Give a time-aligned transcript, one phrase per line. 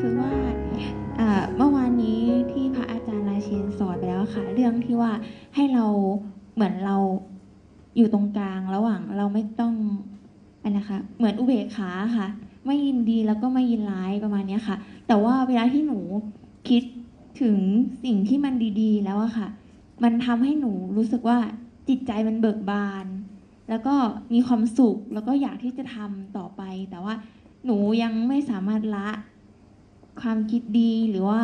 [0.00, 0.32] คือว่า
[1.56, 2.22] เมื่อวานนี้
[2.52, 5.12] ที่พระอาจารย์ราเชนสอนไปแล้วค่ะ เรื่องที่ว่า
[5.54, 5.86] ให้เรา
[6.54, 6.96] เหมือนเรา
[7.96, 9.74] อยู่ตรงกลางระหว่างเราไม่ต้อง
[10.62, 12.26] อันนะคะ เหมือนอุเบกขาค่ะ
[12.66, 14.76] ไม่ยินดีแล้วก็ไม่ยินร้ายประมาณนี้ค่ะ
[15.06, 15.98] แต่ว่าเวลาที่หนู
[16.68, 16.82] คิด
[17.40, 17.56] ถึง
[18.04, 19.48] สิ่งที่มันดีๆ แล้วอะค่ะ
[20.02, 21.38] มันทำให้หนูรู้สึกว่า
[21.88, 23.06] จิตใจมันเบิกบาน
[23.68, 23.94] แล้วก็
[24.32, 27.14] มีความสุขแล้วก็อยากที่จะทำต่อไป แต่ว่า
[27.64, 29.08] หนูยังไม่สามารถละ
[30.20, 31.42] ความคิดดีหรือว่า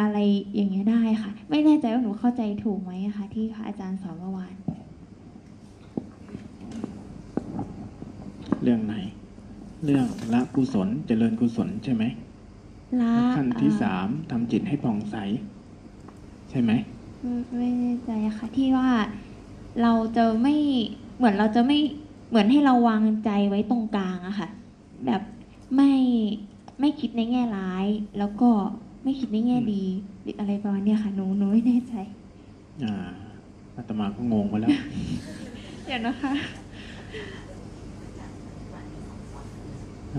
[0.00, 0.18] อะไร
[0.54, 4.54] อย่างเงี้ยได้ค่ะ ไม่แน่ใจว่าหนูเข้าใจถูกไหมอะคะที่พระอาจารย์สอนเมื่อวาน
[8.62, 8.94] เรื่องไหน
[9.84, 12.04] เรื่องละกุศลเจริญกุศลใช่ไหม
[13.00, 15.16] ละขั้นที่เอ่อสามทำจิตให้ผ่องใส
[16.50, 16.72] ใช่ไหม
[17.22, 18.90] ไม่ไม่แน่ใจอะค่ะที่ว่า
[19.82, 20.54] เราจะไม่
[21.16, 21.78] เหมือนเราจะไม่
[22.28, 24.48] เหมือนให้เราวางใจไว้ตรงกลางอะค่ะ
[25.06, 25.22] แบบ
[25.76, 25.92] ไม่
[26.80, 27.86] ไม่คิดในแง่ร้าย
[28.18, 28.50] แล้วก็
[29.02, 29.84] ไม่คิดในแง่ดี
[30.22, 31.94] หรืออะไรประมาณเนี้ยค่ะหนูหนูไม่แน่ใจ
[32.84, 32.94] อ่า
[33.76, 34.70] อาตมาก็งงไปแล้ว
[35.86, 36.32] เดี๋ยวนะคะ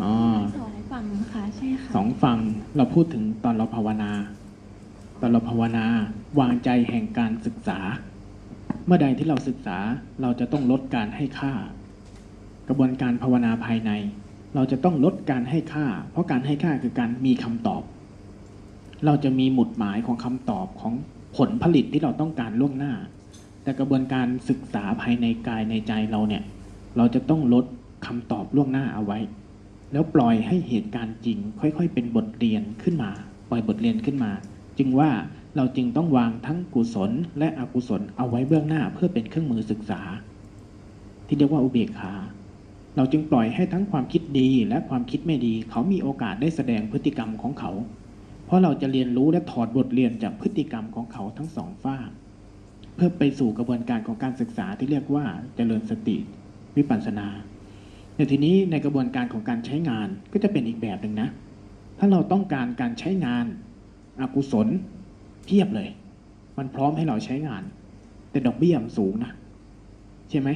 [0.00, 0.12] อ๋อ
[0.58, 2.38] สองฝั่งค่ะใช่ค่ะสองฝั่ง
[2.76, 4.12] เราพูดถึงตอนเราภาวนา
[5.20, 5.84] ตอนเราภาวนา
[6.40, 7.78] วางใจแห่งการศึกษา
[8.86, 9.78] เมื่อใดที่เราศึกษา
[10.22, 11.52] เราจะต้องลดการให้ค่า
[12.68, 13.90] กระบวนการภาวนาภายใน
[14.56, 17.82] เราจะต้องลดการให้ค่า เพราะการให้ค่าคือการมีคำตอบ
[19.06, 20.94] เราจะมีหมุดหมายของคำตอบของ
[21.36, 22.92] ผลผลิตที่เราต้องการล่วงหน้า
[23.62, 26.42] แต่กระบวนการศึกษาภายในกายในใจเราเนี่ย
[26.96, 27.64] เราจะต้องลด
[28.06, 29.18] คำตอบล่วงหน้าเอาไว้
[29.92, 33.10] แล้วปล่อยให้เหตุการณ์จริง ค่อย ๆ เป็นบทเรียนขึ้นมา
[33.50, 34.32] ปล่อยบทเรียนขึ้นมา
[34.78, 35.10] จึงว่า
[35.56, 40.00] เราจึงต้องวางทั้งกุศลและอกุศลเอาไว้เบื้องหน้าเพื่อเป็นเครื่องมือศึกษา
[41.26, 42.12] ที่เรียกว่าอุเบกขา
[42.96, 47.72] เราจึงปล่อยให้ทั้งความคิดดีและความคิดไม่ดี เขามีโอกาสได้แสดงพฤติกรรมของเขา
[48.46, 51.96] เพราะเราจะเรียนรู้และถอดบทเรียนจากพฤติกรรมของเขาทั้งสองฝ้า
[52.94, 55.24] เพื่อไปสู่กระบวนการของการศึกษาที่เรียกว่า
[55.56, 56.16] เจริญสติ
[56.76, 57.28] วิปัสสนา
[58.16, 61.28] ในทีนี้ในกระบวนการของการใช้งานก็จะเป็นอีกแบบหนึ่งนะ
[61.98, 63.46] ถ้าเราต้องการการใช้งาน
[64.20, 64.68] อากุศล
[65.46, 65.88] เพียบเลย
[66.58, 67.62] มันพร้อมให้เราใช้งาน
[68.30, 69.32] แต่ดอกเบี้ยมสูงนะ
[70.30, 70.48] ใช่ไหม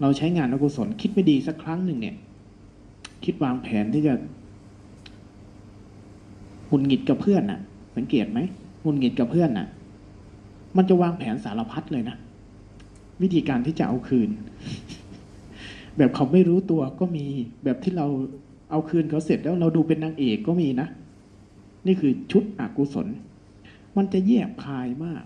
[0.00, 2.16] เราใช้งานอกุศลคิดไม่ดีสักครั้งหนึ่งเนี่ย
[3.24, 4.14] คิดวางแผนที่จะ
[6.68, 7.60] หงุนหงิดกับเพื่อนน่ะ
[7.96, 8.38] สังเกตไหม
[8.82, 9.66] หงุนหงิดกับเพื่อนน่ะ
[10.76, 12.16] มันจะวางแผนสารพัดเลยนะ
[13.22, 14.28] วิธีการที่จะเอาคืน
[15.96, 17.26] แบบเขาไม่รู้ตัวก็มี
[17.64, 18.06] แบบที่เรา
[18.70, 20.88] เอาคืนเขาเสร็จแล้วเราดูเป็นนางเอกก็มีนะ
[21.86, 23.06] นี่คือชุดอกุศล
[23.96, 25.24] มันจะแยบคายมาก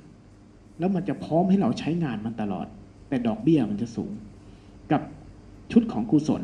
[0.78, 2.66] แล้วมันจะพร้อมให้เราใช้งานมันตลอด
[3.08, 4.12] แต่ดอกเบี้ยมันจะสูง
[4.92, 5.02] กับ
[5.72, 6.42] ชุดของกุศล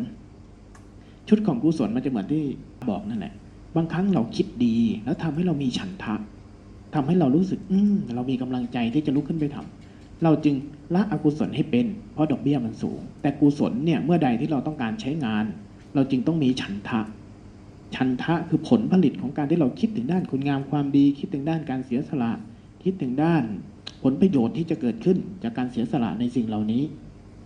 [1.29, 2.45] ชุดของกุศลมันจะเหมือนที่
[2.91, 3.35] บอกนั่นแหละ
[3.77, 6.15] บางครั้งเราคิดดีแล้วทำให้เรามีฉันทะ
[6.95, 10.55] ทำให้เรารู้สึก อืมเรามีกำลังใจที่จะลุกขึ้นไปทำเราจึง
[10.95, 15.45] ละอกุศลให้เป็น เพราะดอกเบี้ยมันสูง แต่กุศลเนี่ยเมื่อใดที่เราต้องการใช้งาน
[15.95, 17.01] เราจึงต้องมีฉันทะ
[17.95, 22.33] ฉันทะคือผลผลิตของการที่เราคิดถึงด้านคุณงามความดี คิดถึงด้านการเสียสละ
[22.85, 23.43] คิดถึงด้าน
[24.03, 26.83] ผลประโยชน์ที่จะเกิดขึ้นจากการเสียสละในสิ่งเหล่านี้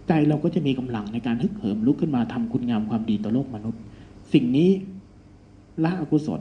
[0.09, 3.81] ใจเราก็จะมีกำลังในการฮึกเหิมลุกขึ้นมาทำคุณงามความดีต่อโลกมนุษย์
[4.33, 4.71] สิ่งนี้
[5.85, 6.41] ละอกุศล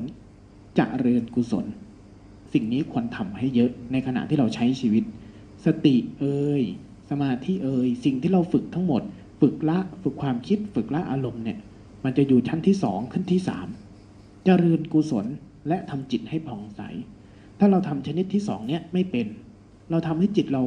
[0.78, 1.66] จะเริญกุศล
[2.54, 5.04] สิ่งนี้ควรทำให้เยอะในขณะที่เราใช้ชีวิต
[5.66, 6.64] สติเอ่ย
[7.10, 9.02] สมาธิเอ่ยสิ่งที่เราฝึกทั้งหมด
[9.42, 11.58] ฝึกละฝึกความคิดฝึกละอารมณ์เนี่ย
[12.04, 15.26] มันจะอยู่ชั้นที่สองขึ้นที่สามจเจริญกุศล
[15.68, 16.82] และทำจิตให้ผ่องใส
[17.60, 19.28] ถ้าเราทำชนิดที่สองเนี่ยไม่เป็น
[19.92, 20.64] เราทำให้จิตเรา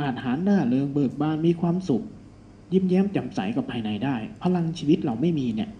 [0.00, 2.02] อาจหารหน้าเริงเบิกบานมีความสุข
[2.72, 5.70] ยิ้มแย้มแจ่มใสกับภายในได้ พลังชีวิตเราไม่มีเนี่ย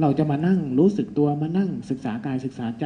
[0.00, 2.84] เราจะมานั่งรู้สึกตัวมานั่งศึกษากายศึกษาใจ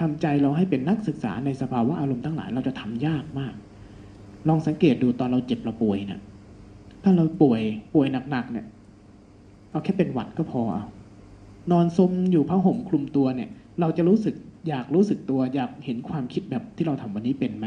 [0.00, 3.54] ทำใจเราให้เป็นนักศึกษาในสภาวะอารมณ์ทั้งหลายเราจะทำยากมาก
[4.48, 6.20] ลองสังเกตดูตอนเราเจ็บเราป่วยเนี่ย
[7.02, 7.60] ถ้าเราป่วย
[7.94, 8.66] ป่วยหนักๆเนี่ย
[9.70, 10.84] เอาแค่เป็นหวัดก็พอเอา
[11.72, 13.50] นอนซมอยู่ผ้าห่มคลุมตัวเนี่ย
[13.80, 14.34] เราจะรู้สึก
[14.68, 17.66] อยากรู้สึกตัว อยากเห็นความคิดแบบที่เราทำวันนี้เป็นไหม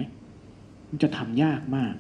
[0.90, 1.94] มันจะทำยากมาก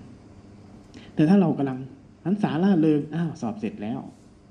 [1.15, 1.79] แต่ถ้าเรากำลัง
[2.25, 3.99] หันสาล่าเริงอ้าวสอบเสร็จแล้ว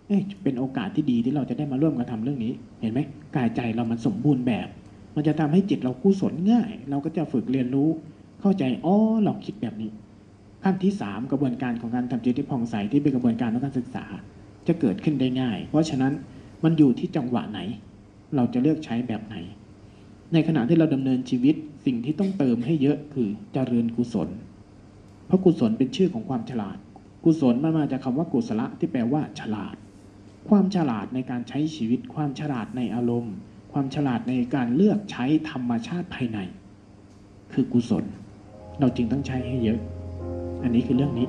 [0.07, 3.01] เอ้ยเป็นโอกาสที่ดีที่เราจะได้มาร่วมกันทำเรื่องนี้ เห็นไหม
[3.37, 4.69] กายใจเรามันสมบูรณ์แบบ
[5.15, 7.89] มันจะทำให้จิตเรากุศลง่าย เราก็จะฝึกเรียนรู้
[8.41, 9.91] เข้าใจอ๋อเราคิดแบบนี้
[10.65, 14.05] ขั้นที่สามกระบวนการของการทำจิตที่ผ่องใสที่เป็นกระบวนการของการศึกษา
[14.67, 16.13] จะเกิดขึ้นได้ง่าย เพราะฉะนั้น
[16.65, 17.61] มันอยู่ที่จังหวะไหน
[18.37, 19.37] เราจะเลือกใช้แบบไหน
[20.33, 21.55] ในขณะที่เราดำเนินชีวิต
[21.87, 24.29] สิ่งที่ต้องเติมให้เยอะคือเจริญกุศล
[25.27, 26.77] เพราะกุศลเป็นชื่อของความฉลาด
[27.25, 29.75] กุศลมันมาจากคำว่ากุศละที่แปลว่า ฉลาด
[30.49, 33.35] ความฉลาดในการใช้ชีวิต ความฉลาดในอารมณ์
[33.73, 36.39] ความฉลาดในการเลือกใช้ธรรมชาติภายใน
[37.53, 38.05] คือกุศล
[38.81, 39.81] เราจึงต้องใช้ให้เยอะ
[40.63, 41.27] อันนี้คือเรื่องนี้